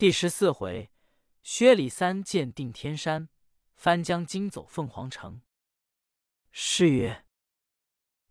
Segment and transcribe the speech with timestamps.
[0.00, 0.90] 第十四回，
[1.42, 3.28] 薛礼三剑定天山，
[3.74, 5.42] 翻江惊走凤凰城。
[6.50, 7.26] 诗曰：“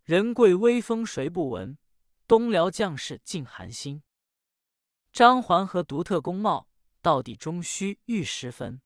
[0.02, 1.78] 人贵威风谁不闻？
[2.26, 4.02] 东辽将士尽寒心。
[5.12, 6.68] 张环和独特功貌，
[7.00, 8.82] 到底终须玉石分。”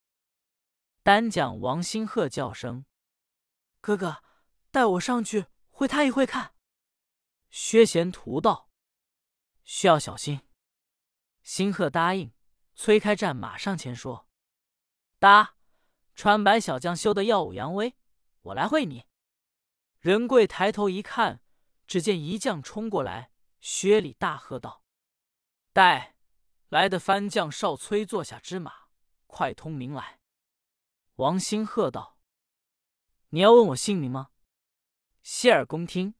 [1.02, 2.84] 单讲王星鹤叫声
[3.80, 4.22] ：“哥哥，
[4.70, 6.54] 带我上去会他一会看。”
[7.48, 8.68] 薛贤徒道
[9.64, 10.42] ：“需要小心。”
[11.42, 12.30] 星鹤答应。
[12.74, 14.28] 崔开战马上前说
[15.18, 15.56] ：“答，
[16.14, 17.94] 川白小将修得耀武扬威，
[18.42, 19.06] 我来会你。”
[20.00, 21.40] 仁贵抬头一看，
[21.86, 24.82] 只见一将冲过来，薛礼大喝道
[25.72, 26.16] ：“待
[26.68, 28.88] 来的番将少崔坐下之马，
[29.26, 30.20] 快通名来。”
[31.16, 32.18] 王兴喝道
[33.30, 34.30] ：“你要问我姓名吗？”
[35.22, 36.14] 谢尔公听，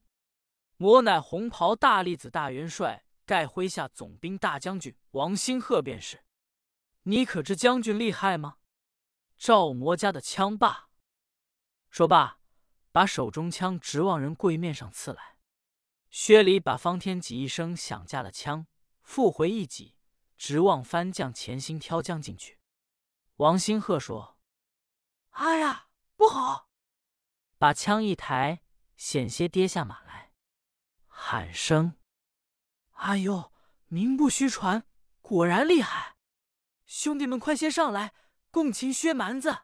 [0.77, 6.24] 我乃红袍大栗子大元帅盖麾下总兵大将军王兴鹤，便是。
[7.07, 8.57] 你可知将军厉害吗？
[9.37, 10.89] 赵魔家的枪霸。
[11.91, 12.39] 说罢，
[12.91, 15.37] 把手中枪直往人柜面上刺来。
[16.09, 18.65] 薛礼把方天戟一声响，架了枪，
[19.03, 19.95] 复回一戟，
[20.35, 22.59] 直往番将前心挑将进去。
[23.35, 24.39] 王兴鹤说
[25.31, 26.69] ：“哎呀，不好！”
[27.59, 28.63] 把枪一抬，
[28.97, 30.31] 险些跌下马来，
[31.07, 31.95] 喊声
[32.97, 33.51] ：“哎呦，
[33.89, 34.87] 名不虚传，
[35.21, 36.14] 果然厉害！”
[36.85, 38.13] 兄弟们，快些上来，
[38.51, 39.63] 共擒薛蛮子！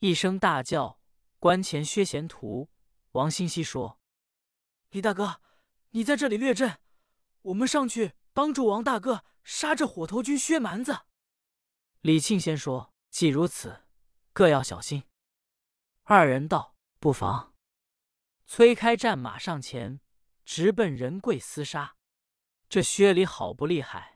[0.00, 1.00] 一声大叫，
[1.38, 2.70] 关前薛贤图、
[3.12, 4.00] 王兴熙说
[4.90, 5.40] ：“李大哥，
[5.90, 6.78] 你在这里略阵，
[7.42, 11.02] 我们上去帮助王大哥杀这火头军薛蛮子。”
[12.02, 13.84] 李庆先说：“既如此，
[14.32, 15.04] 各要小心。”
[16.02, 17.54] 二人道：“不妨。”
[18.46, 20.00] 催开战马上前，
[20.44, 21.96] 直奔仁贵厮杀。
[22.68, 24.15] 这薛礼好不厉害！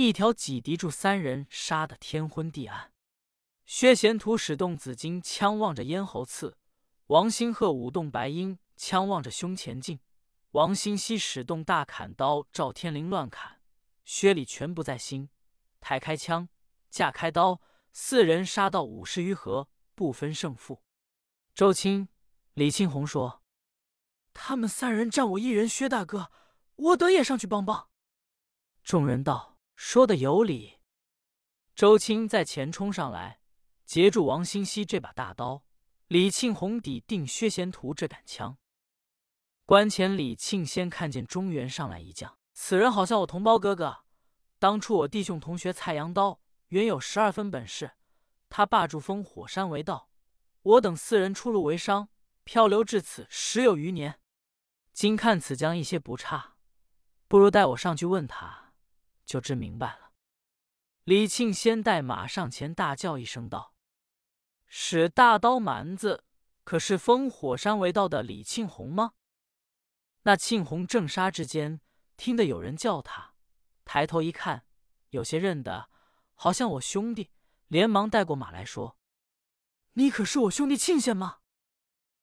[0.00, 2.92] 一条戟敌住三人，杀得天昏地暗。
[3.66, 6.56] 薛贤图使动紫金枪望着咽喉刺，
[7.08, 9.98] 王兴鹤舞动白鹰枪望着胸前进，
[10.52, 13.60] 王兴熙使动大砍刀照天灵乱砍。
[14.04, 15.30] 薛礼全不在心，
[15.80, 16.48] 抬开枪，
[16.88, 17.60] 架开刀，
[17.92, 20.84] 四人杀到五十余合，不分胜负。
[21.56, 22.06] 周青、
[22.54, 23.42] 李庆红说
[24.32, 26.30] ：“他们三人战我一人，薛大哥，
[26.76, 27.88] 我等也上去帮帮。”
[28.84, 29.57] 众人道。
[29.80, 30.80] 说的有理，
[31.72, 33.38] 周青在前冲上来，
[33.86, 35.62] 截住王兴熙这把大刀；
[36.08, 38.58] 李庆红抵定薛贤图这杆枪。
[39.64, 43.98] 关前李庆先看见中原上来一将，此人好像我同胞哥哥，
[44.58, 46.40] 当初我弟兄同学蔡阳刀，
[46.70, 47.92] 原有十二分本事。
[48.48, 50.10] 他霸住烽火山为道，
[50.62, 52.08] 我等四人出路为商，
[52.42, 54.18] 漂流至此十有余年。
[54.92, 56.56] 今看此将一些不差，
[57.28, 58.67] 不如带我上去问他。
[59.28, 60.12] 就知明白了。
[61.04, 63.74] 李庆先带马上前，大叫一声道
[64.66, 66.24] ：“使大刀蛮子，
[66.64, 69.12] 可是烽火山为道的李庆红吗？”
[70.24, 71.82] 那庆红正杀之间，
[72.16, 73.34] 听得有人叫他，
[73.84, 74.64] 抬头一看，
[75.10, 75.90] 有些认得，
[76.34, 77.30] 好像我兄弟，
[77.66, 78.98] 连忙带过马来说
[79.92, 81.40] ：“你可是我兄弟庆先吗？”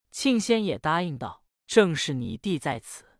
[0.09, 3.19] 庆先也答应道：“正是你弟在此。”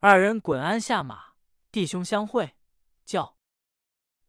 [0.00, 1.34] 二人滚鞍下马，
[1.70, 2.55] 弟兄相会。
[3.06, 3.38] 叫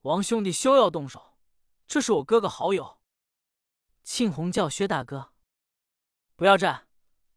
[0.02, 1.40] 王兄弟休要动手，
[1.88, 3.02] 这是我哥哥好友。
[4.04, 5.34] 庆红叫薛大哥，
[6.36, 6.88] 不要战，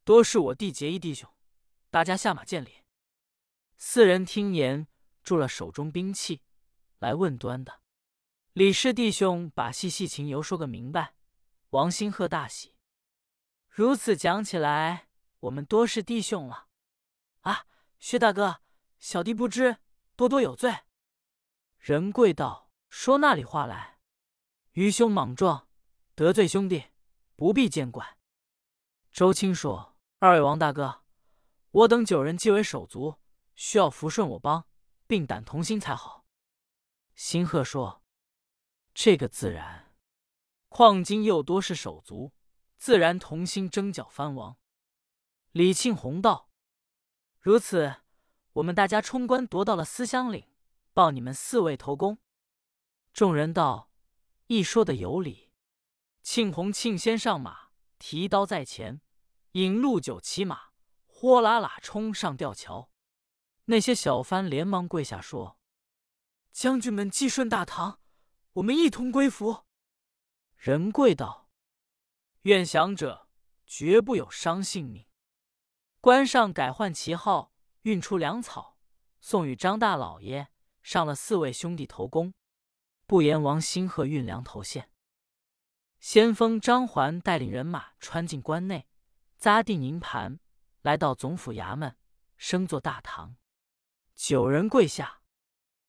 [0.05, 1.29] 多是我弟结义弟兄，
[1.91, 2.85] 大家下马见礼。
[3.77, 4.87] 四人听言，
[5.23, 6.43] 住了手中兵器，
[6.99, 7.81] 来问端的。
[8.53, 11.15] 李氏弟兄把戏戏情由说个明白，
[11.71, 12.77] 王兴鹤大喜。
[13.69, 15.09] 如此讲起来，
[15.41, 16.69] 我们多是弟兄了。
[17.41, 17.67] 啊，
[17.99, 18.61] 薛大哥，
[18.99, 19.79] 小弟不知，
[20.15, 20.81] 多多有罪。
[21.81, 23.99] 仁贵道：“说那里话来？
[24.73, 25.67] 愚兄莽撞，
[26.15, 26.89] 得罪兄弟，
[27.37, 28.19] 不必见怪。”
[29.11, 31.03] 周青说：“二位王大哥，
[31.71, 33.17] 我等九人既为手足，
[33.55, 34.67] 需要服顺我帮，
[35.07, 36.27] 并胆同心才好。”
[37.17, 38.05] 星鹤说
[38.93, 39.95] ：“这个自然，
[40.69, 42.35] 况今又多是手足，
[42.77, 44.59] 自然同心征剿藩王。”
[45.53, 46.51] 李庆红道
[47.41, 48.03] ：“如此，
[48.53, 50.45] 我们大家冲关夺到了思乡岭。”
[50.93, 52.19] 报你们四位头功。
[53.13, 53.91] 众人道
[54.47, 55.51] ：“一说的有理。”
[56.23, 59.01] 庆红庆先上马，提刀在前，
[59.53, 60.71] 引陆九骑马，
[61.07, 62.91] 豁啦啦冲上吊桥。
[63.65, 65.59] 那些小番连忙跪下说
[66.53, 68.01] ：“将军们既顺大唐，
[68.55, 69.65] 我们一同归服。”
[70.57, 71.49] 仁贵道
[72.43, 73.29] ：“愿降者
[73.67, 75.07] 绝不有伤性命。”
[76.01, 78.79] 关上改换旗号，运出粮草，
[79.21, 80.51] 送与张大老爷。
[80.83, 82.35] 上了四位兄弟头功，
[83.07, 84.91] 不言王兴鹤运粮头献。
[85.99, 88.89] 先锋张环带领人马穿进关内，
[89.37, 90.41] 扎定营盘，
[90.81, 91.97] 来到总府衙门，
[92.37, 93.37] 升坐大堂。
[94.15, 95.21] 九人跪下。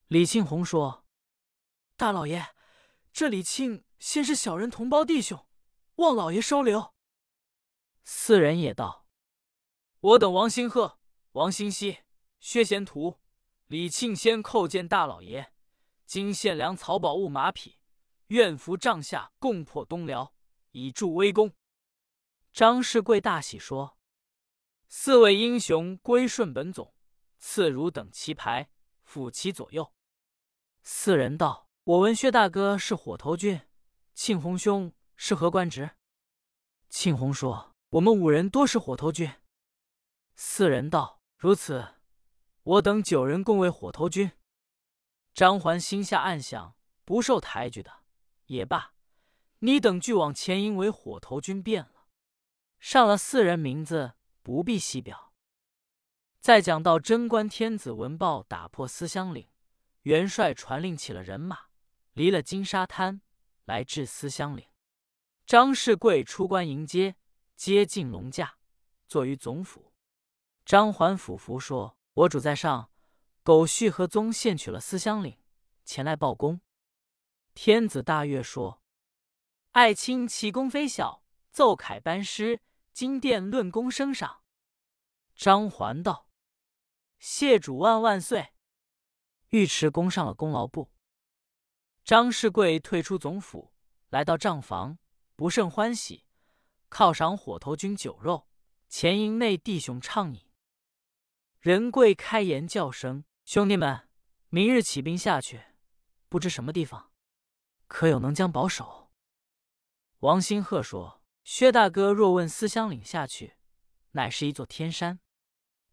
[0.07, 1.05] 李庆红说
[1.95, 2.53] ：“大老爷，
[3.13, 5.47] 这李庆先是小人同胞弟兄，
[5.95, 6.93] 望老爷收留。”
[8.03, 9.07] 四人也道
[10.01, 10.99] ：“我等王兴鹤、
[11.31, 11.99] 王兴熙、
[12.41, 13.20] 薛贤图、
[13.71, 15.53] 李庆先叩见大老爷，
[16.05, 17.77] 今献粮草宝物马匹。”
[18.27, 20.33] 愿扶帐下共破东辽，
[20.71, 21.53] 以助威功。
[22.51, 23.97] 张世贵大喜说
[24.89, 26.93] ：“四位英雄归顺本总，
[27.39, 28.69] 赐汝等旗牌，
[29.03, 29.93] 辅其左右。”
[30.83, 33.61] 四人道：“我闻薛大哥是火头军，
[34.13, 35.91] 庆红兄是何官职？”
[36.89, 39.31] 庆红说：“我们五人多是火头军。”
[40.35, 41.95] 四人道：“如此，
[42.63, 44.31] 我等九人共为火头军。”
[45.33, 46.75] 张环心下暗想：
[47.05, 48.01] 不受抬举的。
[48.47, 48.93] 也罢，
[49.59, 52.07] 你等俱往前营为火头军变了。
[52.79, 55.31] 上了四人名字，不必细表。
[56.41, 59.47] 再讲到贞观天子闻报打破思乡岭，
[60.01, 61.67] 元帅传令起了人马，
[62.13, 63.21] 离了金沙滩，
[63.63, 64.67] 来至思乡岭。
[65.45, 67.15] 张世贵出关迎接，
[67.55, 68.57] 接进龙驾，
[69.07, 69.93] 坐于总府。
[70.65, 72.91] 张环俯伏说：“我主在上，
[73.41, 75.37] 狗婿和宗献取了思乡岭，
[75.85, 76.61] 前来报功。”
[77.55, 78.81] 天子大悦，说
[79.71, 82.61] ：“爱卿奇功非小，奏凯班师，
[82.91, 84.43] 金殿论功升赏。”
[85.35, 86.27] 张环道
[87.17, 88.53] ：“谢主万万岁！”
[89.51, 90.91] 尉迟恭上了功劳簿。
[92.03, 93.73] 张世贵退出总府，
[94.09, 94.97] 来到帐房，
[95.35, 96.25] 不胜欢喜，
[96.89, 98.47] 犒赏火头军酒肉，
[98.89, 100.50] 前营内弟兄畅饮。
[101.61, 104.09] 仁贵开言叫声：“兄弟们，
[104.49, 105.61] 明日起兵下去，
[106.27, 107.11] 不知什么地方。”
[107.85, 109.11] 可有能将保守？
[110.21, 113.57] 王兴鹤说：“薛大哥若问思乡岭下去，
[114.13, 115.19] 乃是一座天山，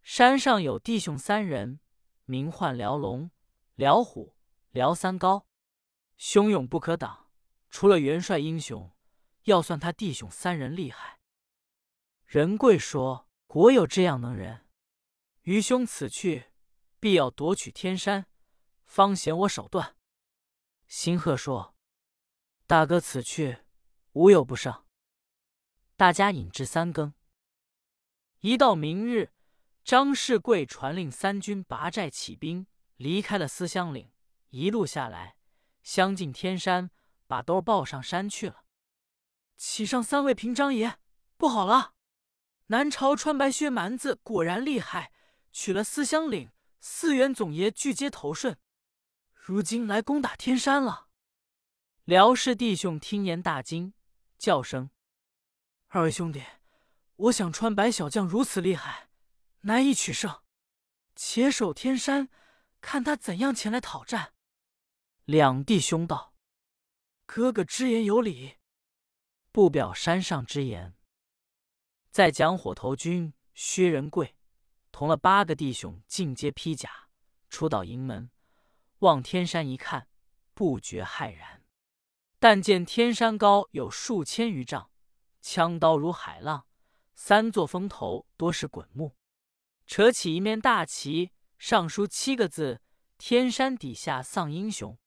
[0.00, 1.80] 山上有弟兄三人，
[2.24, 3.30] 名唤辽龙、
[3.74, 4.34] 辽虎、
[4.70, 5.46] 辽三高，
[6.18, 7.28] 汹涌不可挡。
[7.68, 8.90] 除了元帅英雄，
[9.42, 11.20] 要算他弟兄三人厉害。”
[12.24, 14.64] 仁贵说：“国有这样能人，
[15.48, 16.50] 余兄此去，
[17.00, 18.26] 必要夺取天山，
[18.84, 19.96] 方显我手段。”
[20.86, 21.74] 兴鹤说。
[22.66, 23.60] 大哥此去，
[24.12, 24.84] 无有不胜。
[25.96, 27.14] 大家饮至三更。
[28.40, 29.32] 一到明日，
[29.82, 32.66] 张世贵传令三军拔寨起兵，
[32.96, 34.12] 离开了思乡岭，
[34.50, 35.38] 一路下来，
[35.82, 36.90] 相近天山，
[37.26, 38.66] 把兜抱上山去了。
[39.56, 40.98] 启上三位平章爷，
[41.38, 41.94] 不好了！
[42.66, 45.10] 南朝穿白靴蛮子果然厉害，
[45.52, 46.50] 取了思乡岭，
[46.80, 48.58] 四员总爷俱皆投顺，
[49.32, 51.08] 如今来攻打天山了。
[52.04, 53.92] 辽氏弟兄听言大惊，
[54.38, 54.90] 叫声
[55.88, 56.42] ：“二位兄弟，
[57.16, 59.10] 我想穿白小将如此厉害，
[59.60, 60.42] 难以取胜，
[61.14, 62.28] 且守天山，
[62.80, 64.32] 看他怎样前来讨战。”
[65.26, 66.34] 两弟兄道
[67.26, 68.56] ：“哥哥之言有理，
[69.52, 70.94] 不表山上之言。”
[72.10, 74.38] 再讲火头军薛仁贵
[74.98, 76.90] 同了八个弟兄进阶披甲，
[77.48, 78.32] 出到营门，
[78.98, 80.08] 望天山一看，
[80.54, 81.62] 不觉骇然。
[82.40, 84.90] 但见天山高有数千余丈，
[85.40, 86.66] 枪刀如海浪，
[87.14, 89.14] 三座峰头多是滚木，
[89.87, 92.82] 扯起一面大旗，上书七个字
[93.18, 94.99] ：“天山底下丧英雄。”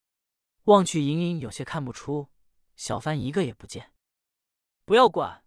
[0.64, 2.30] 望去隐隐有些看不出，
[2.76, 3.92] 小帆一个也不见。
[4.86, 5.44] 不要管，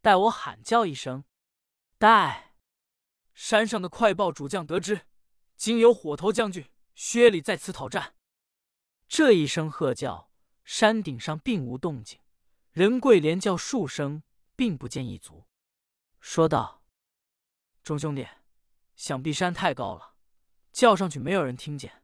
[0.00, 1.24] 待我喊叫一声，
[1.98, 2.47] 待
[3.38, 5.06] 山上的快报主将得知，
[5.56, 8.16] 今有火头将军薛礼在此讨战。
[9.06, 10.28] 这一声喝叫。
[10.64, 12.18] 山顶上并无动静，
[12.72, 14.22] 仁贵连叫数声，
[14.54, 15.46] 并不见一足。
[16.20, 16.82] 说道
[17.82, 18.28] ：“众兄弟，
[18.94, 20.16] 想必山太高了，
[20.72, 22.02] 叫上去没有人听见，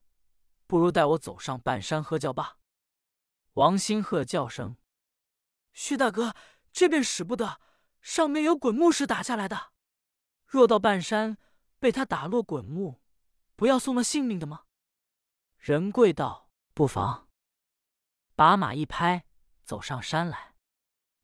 [0.67, 2.57] 不如带我走上半山喝叫罢。”
[3.55, 4.76] 王兴鹤叫声
[5.75, 6.35] ：“薛大哥，
[6.73, 7.61] 这便使不得，
[8.00, 9.74] 上面有滚木石打下来的。
[10.54, 11.37] 若到半山
[11.80, 13.00] 被他打落滚木，
[13.56, 14.66] 不要送了性命的吗？”
[15.58, 17.28] 仁贵道：“不妨。”
[18.37, 19.26] 把马一拍，
[19.64, 20.54] 走上山来，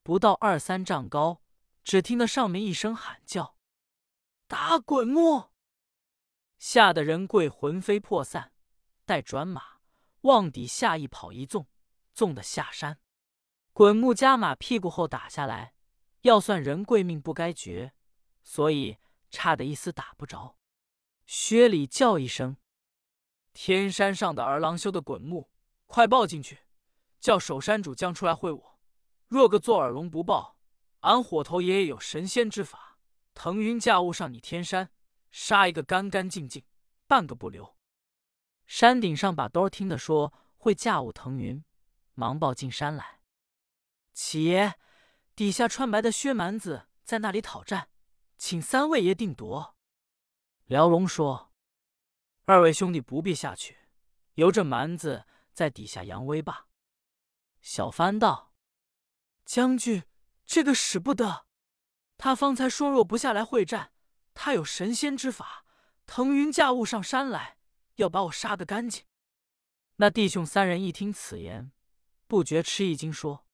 [0.02, 1.42] 不到二三丈高，
[1.84, 3.56] 只听得上面一声喊叫
[4.49, 5.50] ：“打滚木！”
[6.58, 8.52] 吓得人贵魂飞魄散，
[9.04, 9.78] 待转马
[10.22, 11.68] 往底下一跑一纵，
[12.12, 12.99] 纵的下山，
[13.72, 15.75] 滚木加马屁股后打下来，
[16.22, 17.94] 要算人贵命不该绝，
[18.42, 18.99] 所以
[19.30, 20.56] 差的一丝打不着。
[21.26, 22.56] 薛礼叫一声
[23.54, 25.50] ：“天山上的儿郎修的滚木，
[25.87, 26.60] 快抱进去！”
[27.20, 28.80] 叫守山主将出来会我。
[29.28, 30.58] 若个做耳聋不报，
[31.00, 32.99] 俺火头爷爷有神仙之法，
[33.34, 34.90] 腾云驾雾上你天山，
[35.30, 36.64] 杀一个干干净净，
[37.06, 37.76] 半个不留。”
[38.66, 41.64] 山顶上把兜听得说会驾雾腾云，
[42.14, 43.20] 忙抱进山来。
[44.12, 44.75] 启爷，
[45.37, 47.88] 底下穿白的薛蛮子在那里讨战，
[48.40, 49.76] 请三位爷定夺。
[50.64, 51.52] 辽龙说
[52.47, 53.76] ：“二位兄弟不必下去，
[54.32, 56.66] 由这蛮子在底下扬威吧。”
[57.61, 58.54] 小帆道
[59.44, 60.04] ：“将军，
[60.47, 61.44] 这个使不得。
[62.16, 63.92] 他方才说若不下来会战，
[64.32, 65.66] 他有神仙之法，
[66.06, 67.59] 腾云驾雾上山来。”
[67.97, 69.04] 要把我杀得干净！
[69.97, 71.70] 那弟兄三人一听此言，
[72.26, 73.47] 不觉吃一惊，说：“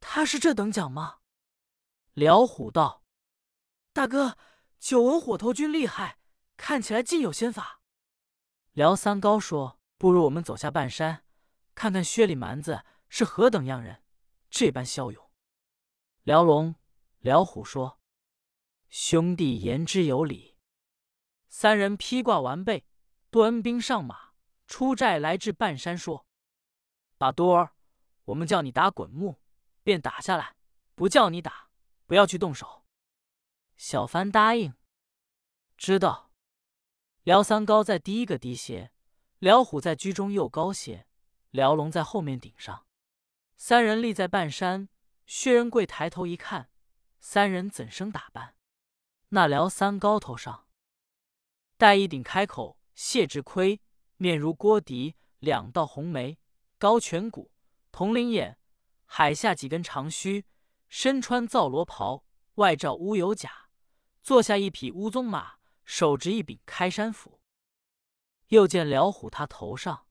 [0.00, 1.20] 他是这等讲吗？”
[2.14, 3.01] 辽虎道
[3.94, 4.38] ：“大哥，
[4.78, 6.18] 久闻火头军厉害，
[6.56, 7.82] 看起来尽有仙法。”
[8.72, 11.24] 辽三高说：“不如我们走下半山，
[11.74, 14.02] 看看薛里蛮子是何等样人，
[14.48, 15.30] 这般骁勇。”
[16.24, 16.74] 辽龙、
[17.18, 18.00] 辽虎说
[18.88, 20.56] ：“兄弟言之有理。”
[21.48, 22.86] 三人披挂完备。
[23.30, 24.32] 端兵上马，
[24.66, 26.26] 出寨来至半山，说
[27.16, 27.72] ：“把多儿，
[28.26, 29.38] 我们叫你打滚木，
[29.82, 30.54] 便打下来；
[30.94, 31.70] 不叫你打，
[32.06, 32.81] 不要去动手。”
[33.84, 34.74] 小帆答应，
[35.76, 36.30] 知道。
[37.24, 38.92] 辽三高在第一个低些，
[39.40, 41.08] 辽虎在居中又高些，
[41.50, 42.86] 辽龙在后面顶上。
[43.56, 44.88] 三人立在半山。
[45.26, 46.70] 薛仁贵抬头一看，
[47.18, 48.54] 三人怎生打扮？
[49.30, 50.68] 那辽三高头上
[51.76, 52.78] 戴一顶开口。
[52.94, 53.80] 谢志亏
[54.16, 56.38] 面如郭迪，两道红眉，
[56.78, 57.50] 高颧骨，
[57.90, 58.58] 铜铃眼，
[59.06, 60.46] 海下几根长须，
[60.88, 62.24] 身穿皂罗袍，
[62.54, 63.61] 外罩乌有甲，
[64.22, 67.40] 坐下一匹乌鬃马，手执一柄开山斧。
[68.48, 70.06] 又见辽虎他头上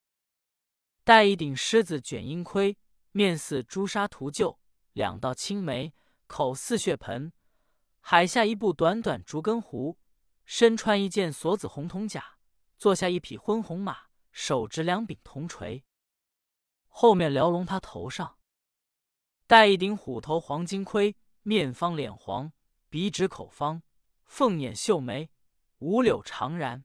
[1.03, 2.77] 戴一顶狮子卷缨盔，
[3.11, 4.59] 面似朱砂涂就，
[4.91, 5.93] 两道青眉，
[6.27, 7.31] 口似血盆，
[8.01, 9.97] 海下一部短短竹根壶，
[10.43, 12.37] 身穿一件锁子红铜甲。
[12.77, 15.85] 坐下一匹昏红马，手执两柄铜锤。
[16.87, 18.39] 后面辽龙他头上
[19.47, 22.51] 戴一顶虎头黄金盔，面方脸黄，
[22.89, 23.83] 鼻直口方，
[24.31, 25.29] 凤眼秀眉，
[25.79, 26.83] 五柳长髯，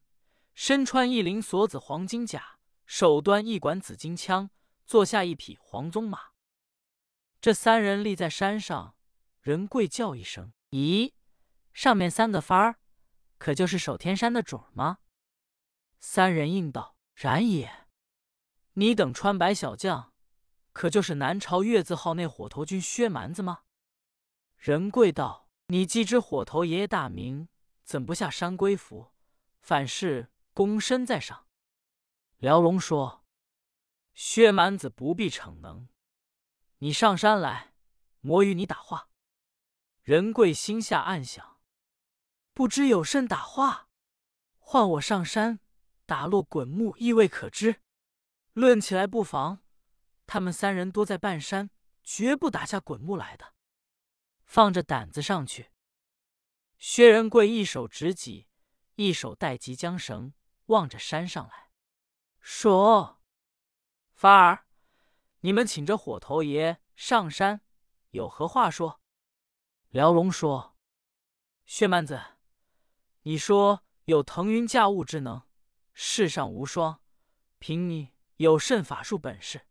[0.53, 4.51] 身穿一领锁子黄金甲，手端一管紫金枪。
[4.85, 6.31] 坐下一匹黄鬃马。
[7.41, 8.97] 这三人立在山上，
[9.41, 11.13] 人贵叫一声：“咦，
[11.73, 12.81] 上面三个幡儿，
[13.39, 14.99] 可就是守天山的主儿吗？”
[16.01, 17.87] 三人应道：“然也。”
[18.75, 20.13] 你等穿白小将，
[20.73, 23.63] 可就是南朝月字号那火头军薛蛮子吗？
[24.57, 27.49] 仁贵道：“你既知火头爷爷大名，
[27.85, 29.13] 怎不下山归服，
[29.61, 31.47] 反是躬身在上？”
[32.39, 33.25] 辽龙说
[34.15, 35.89] ：“薛蛮子不必逞能，
[36.79, 37.73] 你上山来，
[38.21, 39.09] 魔与你打话。”
[40.03, 41.59] 仁贵心下暗想
[42.55, 43.89] ：“不知有甚打话，
[44.59, 45.61] 唤我上山。”
[46.07, 47.83] 打落滚木亦未可知，
[48.53, 49.65] 论起来不妨。
[50.25, 51.71] 他们三人多在半山，
[52.05, 53.56] 绝不打下滚木来的。
[54.47, 55.71] 放着胆子上去。
[56.79, 58.49] 薛仁贵一手执戟，
[58.95, 60.33] 一手带及缰绳，
[60.67, 61.71] 望着山上来
[62.41, 63.21] 说
[64.15, 64.67] ：“发儿，
[65.41, 67.61] 你们请着火头爷上山，
[68.13, 69.01] 有何话说？”
[69.91, 70.77] 辽龙说
[71.67, 72.23] ：“薛蛮子，
[73.23, 75.43] 你说有腾云驾雾之能。”
[75.99, 77.01] 世上无双，
[77.59, 79.67] 凭你有甚法术本事，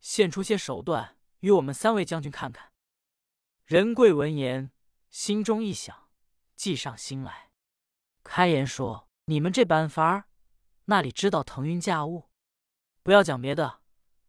[0.00, 2.72] 现出些手段与我们三位将军看看。
[3.66, 4.70] 仁贵闻言，
[5.10, 6.08] 心中一想，
[6.54, 7.50] 计上心来，
[8.22, 10.28] 开言说：“你们这般法儿，
[10.84, 12.30] 那里知道腾云驾雾？
[13.02, 13.80] 不要讲别的，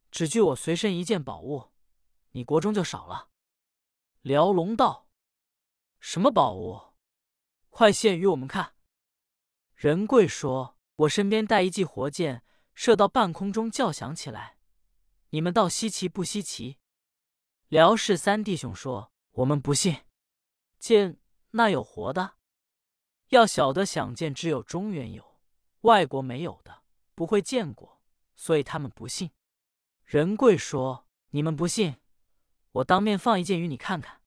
[0.10, 1.72] 只据我随身一件宝物，
[2.32, 3.30] 你国中就少了。”
[4.24, 5.08] 辽龙道
[6.02, 6.96] ：“什么宝物？
[7.70, 8.74] 快献与我们看。”
[9.76, 10.76] 仁贵说。
[11.02, 14.58] 我身边带一记活箭，射到半空中叫响起来。
[15.30, 16.80] 你们道稀奇不稀奇？
[17.68, 20.04] 辽氏三弟兄说：“我们不信，
[20.80, 21.20] 见
[21.52, 22.38] 那有活的？
[23.28, 25.40] 要晓得想见只有中原有，
[25.82, 26.82] 外国没有的，
[27.14, 28.02] 不会见过，
[28.34, 29.30] 所以他们不信。”
[30.06, 31.98] 仁贵说：“你们不信，
[32.72, 34.24] 我当面放一件与你看看。”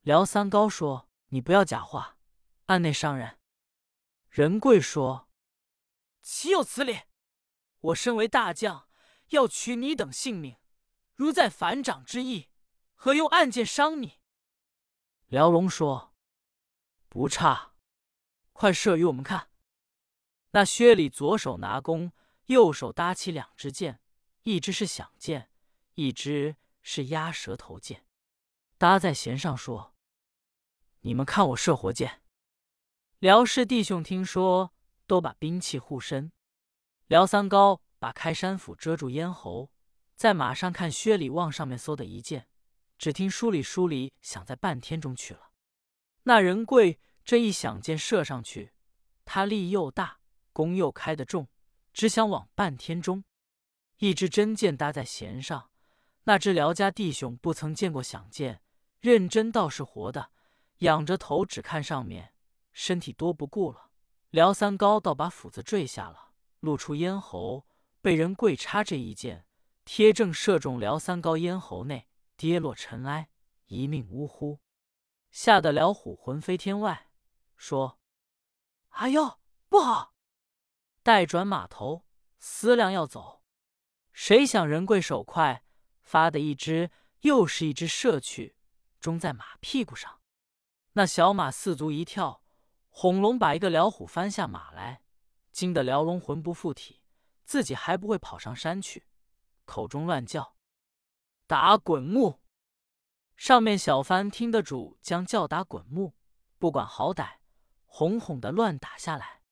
[0.00, 2.16] 辽三高说：“你不要假话，
[2.64, 3.38] 暗内伤人。”
[4.30, 5.28] 仁贵说。
[6.22, 7.00] 岂有此理！
[7.80, 8.88] 我身为大将，
[9.28, 10.56] 要取你等性命，
[11.14, 12.48] 如在反掌之意，
[12.94, 14.20] 何用暗箭伤你？
[15.26, 16.14] 辽龙说
[17.08, 17.74] ：“不差，
[18.52, 19.50] 快射与我们看。”
[20.52, 22.12] 那薛礼左手拿弓，
[22.46, 24.00] 右手搭起两支箭，
[24.42, 25.50] 一支是响箭，
[25.94, 28.06] 一支是鸭舌头箭，
[28.78, 29.94] 搭在弦上说
[31.00, 32.22] ：“你们看我射活箭。”
[33.18, 34.72] 辽氏弟兄听说，
[35.06, 36.30] 都把兵器护身。
[37.06, 39.72] 辽三高把开山斧遮住咽喉，
[40.14, 42.48] 在马上看薛礼往上面搜的一箭，
[43.04, 45.50] 只听书里书里响在半天中去了。
[46.22, 48.72] 那人贵这一响箭射上去，
[49.26, 50.20] 他力又大，
[50.54, 51.46] 弓又开得重，
[51.92, 53.22] 只想往半天中。
[53.98, 55.68] 一支真箭搭在弦上。
[56.22, 58.62] 那只辽家弟兄不曾见过响箭，
[59.00, 60.30] 认真倒是活的，
[60.78, 62.32] 仰着头只看上面，
[62.72, 63.90] 身体多不顾了。
[64.30, 66.30] 辽三高倒把斧子坠下了，
[66.60, 67.66] 露出咽喉，
[68.00, 69.44] 被人跪插这一箭，
[69.84, 73.30] 贴正射中辽三高咽喉内，跌落尘埃，
[73.66, 74.60] 一命呜呼，
[75.30, 77.10] 吓得辽虎魂飞天外，
[77.56, 78.00] 说
[78.90, 80.14] ：“哎呦，不好！”
[81.02, 82.06] 待转马头，
[82.38, 83.42] 思量要走，
[84.12, 85.64] 谁想人贵手快。
[86.02, 88.56] 发的一只，又是一只射去，
[89.00, 90.20] 中在马屁股上。
[90.92, 92.44] 那小马四足一跳，
[92.90, 95.02] 轰龙把一个辽虎翻下马来，
[95.50, 97.02] 惊得辽龙魂不附体，
[97.44, 99.08] 自己还不会跑上山去，
[99.64, 100.53] 口中乱叫
[101.46, 102.40] ：“打滚木！”
[103.36, 106.14] 上面小番听得主将叫打滚木，
[106.58, 107.38] 不管好歹，
[107.84, 109.42] 哄哄的乱打下来。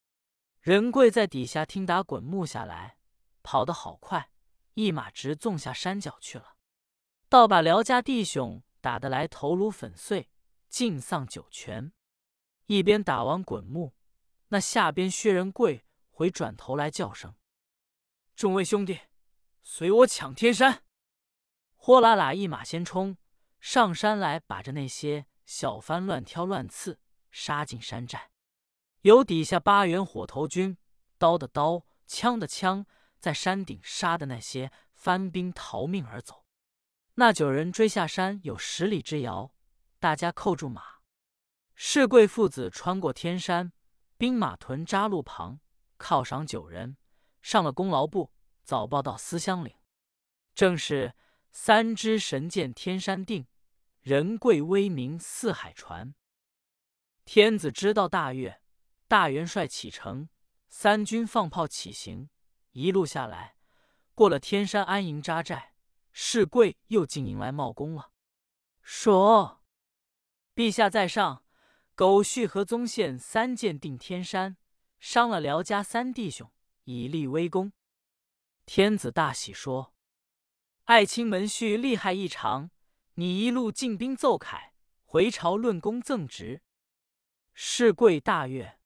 [0.60, 2.98] 仁贵在底下听打滚木下来，
[3.42, 4.30] 跑得好快。
[4.74, 6.56] 一马直纵下山脚去了，
[7.28, 10.30] 倒把辽家弟兄打得来头颅粉碎，
[10.68, 11.92] 尽丧九泉。
[12.66, 13.92] 一边打完滚木，
[14.48, 17.34] 那下边薛仁贵回转头来叫声
[18.34, 19.00] ：“众位兄弟，
[19.62, 20.84] 随我抢天山！”
[21.84, 23.16] 豁啦啦一马先冲
[23.58, 27.00] 上山来，把着那些小番乱挑乱刺，
[27.32, 28.30] 杀进山寨。
[29.00, 30.78] 有底下八员火头军，
[31.18, 32.86] 刀的刀，枪的枪。
[33.18, 36.44] 在山顶杀的那些番兵逃命而走，
[37.14, 39.52] 那九人追下山有十里之遥，
[39.98, 40.82] 大家扣住马。
[41.74, 43.72] 世贵父子穿过天山，
[44.16, 45.58] 兵马屯扎路旁，
[45.98, 46.96] 犒赏九人，
[47.40, 48.30] 上了功劳簿，
[48.62, 49.74] 早报到思乡岭。
[50.54, 51.14] 正是
[51.54, 53.46] 三支神箭天山定，
[54.00, 56.14] 人贵威名四海传。
[57.26, 58.62] 天子知道大悦，
[59.06, 60.30] 大元帅启程，
[60.68, 62.30] 三军放炮起行。
[62.72, 63.56] 一路下来，
[64.14, 65.74] 过了天山安营扎寨，
[66.10, 68.12] 世贵又进营来冒功了。
[68.80, 69.62] 说
[70.56, 71.44] ：“陛下在上，
[71.94, 74.56] 狗续和宗宪三箭定天山，
[74.98, 76.50] 伤了辽家三弟兄，
[76.84, 77.74] 以立威功。”
[78.64, 79.92] 天子大喜，说
[80.92, 82.70] ：“爱卿门婿厉害异常，
[83.14, 84.74] 你一路进兵奏凯，
[85.04, 86.60] 回朝论功赠职。”
[87.54, 88.78] 世贵大悦，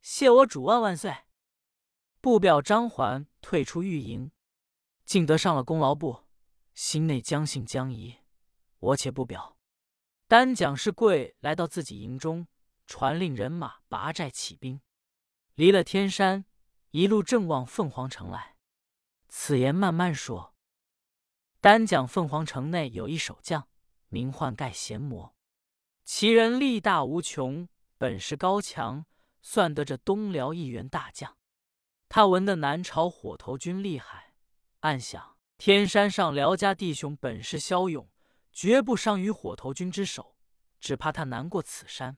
[0.00, 1.18] 谢我主万万岁。
[2.20, 4.32] 不表张环退出御营，
[5.04, 6.24] 竟得上了功劳簿，
[6.74, 8.16] 心内将信将疑。
[8.80, 9.56] 我且不表。
[10.26, 12.48] 单讲是贵来到自己营中，
[12.88, 14.80] 传令人马拔寨起兵，
[15.54, 16.44] 离了天山，
[16.90, 18.56] 一路正往凤凰城来。
[19.28, 20.51] 此言慢慢说。
[21.62, 23.68] 单讲凤凰城内有一守将，
[24.08, 25.36] 名唤盖贤魔，
[26.02, 29.06] 其人力大无穷，本事高强，
[29.42, 31.36] 算得这东辽一员大将。
[32.08, 34.34] 他闻得南朝火头军厉害，
[34.80, 38.10] 暗想：天山上辽家弟兄本事骁勇，
[38.50, 40.34] 绝不伤于火头军之手，
[40.80, 42.16] 只怕他难过此山。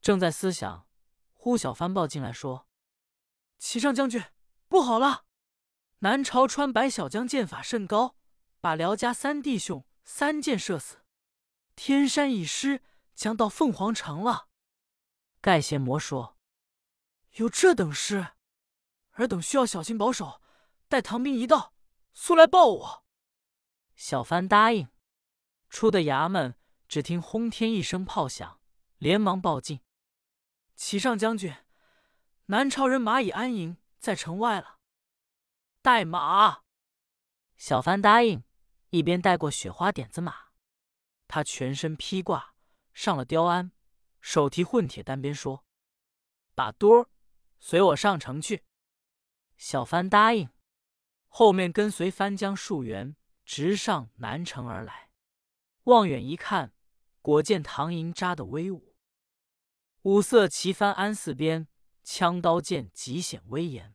[0.00, 0.88] 正在思想，
[1.34, 2.66] 呼小番报进来说
[3.60, 4.24] ：“齐上将军，
[4.68, 5.26] 不好了！
[5.98, 8.16] 南朝川白小将剑法甚高，
[8.60, 10.98] 把辽家三弟兄三箭射死。
[11.74, 12.82] 天山已失，
[13.14, 14.48] 将到凤凰城了。”
[15.40, 16.36] 盖贤魔说
[17.36, 18.34] ：“有这等事？”
[19.18, 20.40] 尔等需要小心保守，
[20.88, 21.74] 待唐兵一到，
[22.12, 23.04] 速来报我。
[23.96, 24.88] 小番答应，
[25.68, 26.56] 出的衙门，
[26.88, 28.60] 只听轰天一声炮响，
[28.98, 29.80] 连忙报进。
[30.76, 31.52] 启上将军，
[32.46, 34.78] 南朝人马已安营在城外了。
[35.82, 36.62] 带马。
[37.56, 38.44] 小番答应，
[38.90, 40.48] 一边带过雪花点子马。
[41.26, 42.54] 他全身披挂，
[42.92, 43.72] 上了雕鞍，
[44.20, 45.64] 手提混铁单鞭，说
[46.54, 47.10] ：“把多儿，
[47.60, 48.64] 随我上城去。”
[49.58, 50.48] 小番答应，
[51.26, 55.10] 后面跟随番将数员，直上南城而来。
[55.84, 56.72] 望远一看，
[57.20, 58.94] 果见唐营扎得威武，
[60.02, 61.68] 五色旗幡安四边，
[62.02, 63.94] 枪刀剑极显威严。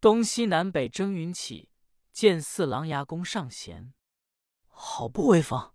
[0.00, 1.70] 东西南北争云起，
[2.12, 3.92] 见似狼牙弓上弦，
[4.80, 5.74] 好不威风。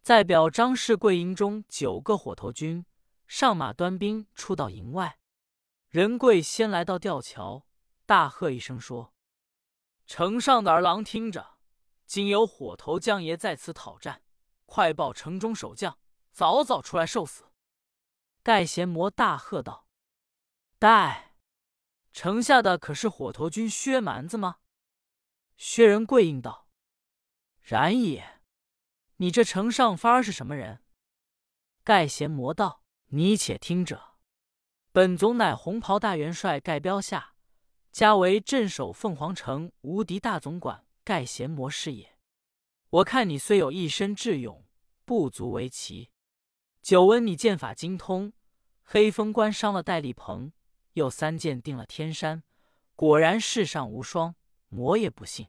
[0.00, 2.86] 再表张氏贵营中九个火头军
[3.26, 5.18] 上马端兵出到营外，
[5.90, 7.66] 仁贵先来到吊桥。
[8.06, 9.12] 大喝一声说
[10.06, 11.58] ：“城上的儿郎听着，
[12.06, 14.22] 今有火头将爷在此讨战，
[14.64, 15.98] 快报城中守将，
[16.32, 17.44] 早早出来受死！”
[18.42, 19.86] 盖贤魔大喝道
[20.80, 21.36] ：“待！
[22.12, 24.56] 城下的可是火头军薛蛮子吗？”
[25.58, 26.66] 薛仁贵应道
[27.70, 28.40] ：“然也。
[29.18, 30.80] 你这城上番是什么人？”
[31.84, 32.82] 盖贤魔道
[33.14, 34.16] ：“你且听着，
[34.90, 37.34] 本总乃红袍大元帅盖彪下，
[37.92, 42.16] 加为镇守凤凰城无敌大总管盖贤魔是也。
[42.90, 44.64] 我看你虽有一身智勇，
[45.04, 46.10] 不足为奇。
[46.82, 48.32] 久闻你剑法精通，
[48.82, 50.52] 黑风关伤了戴笠鹏，
[50.94, 52.42] 又三剑定了天山，
[52.96, 54.34] 果然世上无双。”
[54.72, 55.48] 魔也不信，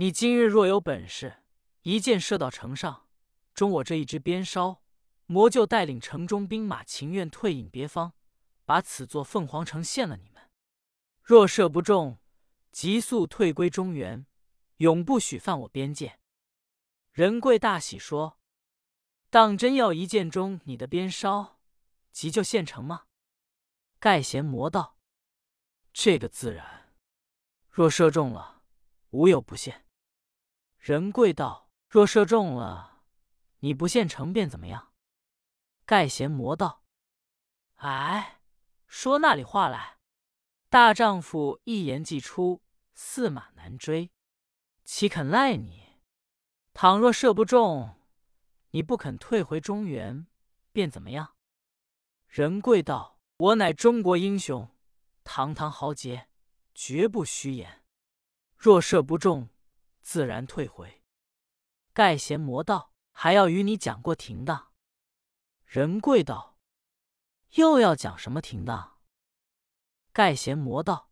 [0.00, 1.42] 你今日若有本事，
[1.82, 3.06] 一箭射到城上，
[3.52, 4.80] 中我这一支鞭梢，
[5.26, 8.14] 魔就带领城中兵马，情愿退隐别方，
[8.64, 10.48] 把此座凤凰城献了你们。
[11.22, 12.18] 若射不中，
[12.72, 14.24] 急速退归中原，
[14.78, 16.18] 永不许犯我边界。
[17.12, 18.38] 仁贵大喜，说
[19.28, 21.58] ：“当真要一箭中你的鞭梢，
[22.10, 23.04] 急就献城吗？”
[24.00, 24.96] 盖贤魔道
[25.92, 26.90] ：“这个自然。”
[27.68, 28.62] 若射中了，
[29.10, 29.84] 无有不献。
[30.80, 33.02] 仁贵道：“若射中了，
[33.58, 34.92] 你不献城便怎么样？”
[35.84, 36.82] 盖贤魔道
[37.76, 38.40] ：“哎，
[38.86, 39.98] 说那里话来？
[40.70, 42.62] 大丈夫一言既出，
[42.94, 44.10] 驷马难追，
[44.82, 46.00] 岂肯赖你？
[46.72, 47.96] 倘若射不中，
[48.70, 50.26] 你不肯退回中原，
[50.72, 51.36] 便怎么样？”
[52.26, 54.68] 仁贵道：“我乃中国英雄，
[55.22, 56.28] 堂堂豪杰。”
[56.72, 57.84] 绝不虚言。
[58.56, 59.50] 若射不中，
[60.00, 61.02] 自然退回。
[61.92, 64.72] 盖贤魔道：“还要与你讲过停当。”
[65.66, 66.58] 仁贵道
[67.56, 68.98] ：“又要讲什么停当？”
[70.12, 71.10] 盖贤魔道：“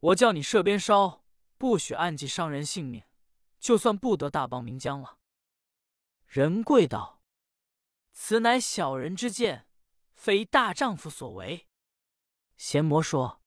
[0.00, 1.24] 我叫你射鞭梢，
[1.56, 3.04] 不许暗记伤人性命，
[3.58, 5.18] 就算不得大邦名将了。”
[6.26, 7.22] 仁贵道
[8.12, 9.68] ：“此乃小人之见，
[10.12, 11.68] 非大丈夫所为。”
[12.56, 13.40] 贤魔说。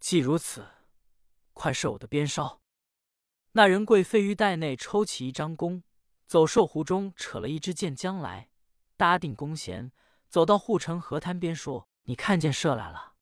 [0.00, 0.66] 既如此，
[1.52, 2.62] 快射我的鞭梢！
[3.52, 5.82] 那人贵飞于袋内抽起一张弓，
[6.26, 8.48] 走兽壶中扯了一支箭将来，
[8.96, 9.90] 搭定弓弦，
[10.28, 13.14] 走到护城河滩边说：“你看见射来了。”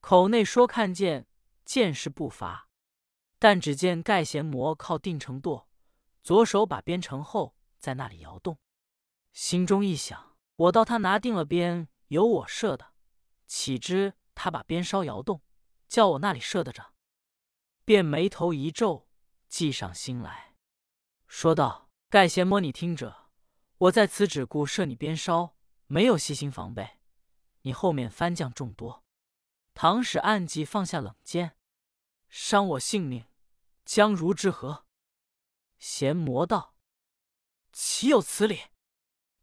[0.00, 1.26] 口内说看见，
[1.64, 2.68] 箭是不发。
[3.38, 5.66] 但只见盖贤魔靠定城垛，
[6.22, 8.56] 左手把鞭成后，在那里摇动。
[9.32, 12.92] 心中一想：我道他拿定了鞭，由我射的，
[13.48, 15.42] 岂知他把鞭梢摇动？
[15.88, 16.94] 叫我那里射得着，
[17.84, 19.08] 便眉头一皱，
[19.52, 20.56] 计上心来，
[21.26, 23.28] 说道：“盖贤魔，你听着，
[23.76, 26.98] 我在此只顾射你鞭梢，没有细心防备。
[27.60, 29.04] 你后面番将众多，
[29.74, 31.58] 倘使暗计放下冷箭，
[32.30, 33.26] 伤我性命，
[33.84, 34.86] 将如之何？”
[35.78, 36.74] 贤魔道
[37.72, 38.68] ：“岂有此理！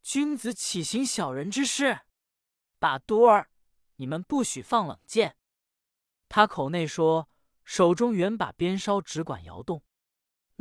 [0.01, 1.99] 君子岂行小人之事？
[2.79, 3.51] 把多儿，
[3.97, 5.37] 你们不许放冷箭。”
[6.27, 7.29] 他口内说，
[7.63, 9.83] 手中原把鞭梢只管摇动。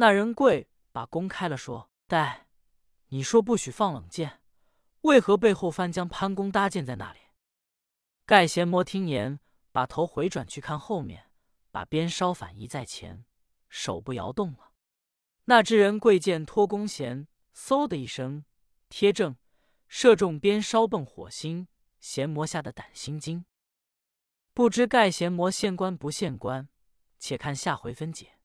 [0.00, 2.46] 那人贵把弓开了，说：“待
[3.08, 4.40] 你说不许放冷箭，
[5.00, 7.18] 为何背后翻将潘公搭箭在那里？”
[8.24, 9.40] 盖贤魔听言，
[9.72, 11.32] 把头回转去看后面，
[11.72, 13.24] 把鞭稍反移在前，
[13.68, 14.70] 手不摇动了。
[15.46, 18.44] 那只人贵见脱弓弦，嗖的一声
[18.88, 19.34] 贴正，
[19.88, 21.66] 射中鞭梢迸火星。
[21.98, 23.44] 贤魔吓得胆心惊。
[24.54, 26.68] 不知盖贤魔县官不县官，
[27.18, 28.37] 且看下回分解。